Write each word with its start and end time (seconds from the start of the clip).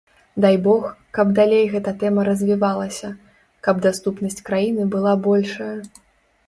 Дай 0.43 0.55
бог, 0.67 0.85
каб 1.17 1.27
далей 1.39 1.61
гэта 1.75 1.93
тэма 2.05 2.23
развівалася, 2.31 3.11
каб 3.69 3.85
даступнасць 3.87 4.43
краіны 4.51 4.83
была 4.97 5.13
большая. 5.31 5.75